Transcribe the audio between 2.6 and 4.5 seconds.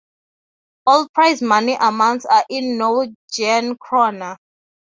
Norwegian kroner.